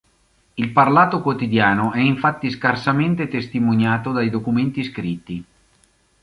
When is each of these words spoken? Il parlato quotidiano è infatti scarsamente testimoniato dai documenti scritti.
Il 0.55 0.71
parlato 0.71 1.21
quotidiano 1.21 1.91
è 1.93 1.99
infatti 1.99 2.49
scarsamente 2.49 3.27
testimoniato 3.27 4.11
dai 4.11 4.31
documenti 4.31 4.83
scritti. 4.83 5.45